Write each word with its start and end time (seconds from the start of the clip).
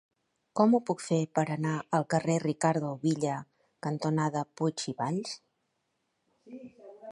Com 0.59 0.71
ho 0.75 0.77
puc 0.89 1.03
fer 1.07 1.19
per 1.39 1.43
anar 1.55 1.73
al 1.97 2.05
carrer 2.13 2.37
Ricardo 2.45 2.89
Villa 3.05 3.37
cantonada 3.89 4.43
Puig 4.63 4.87
i 4.95 4.95
Valls? 5.05 5.39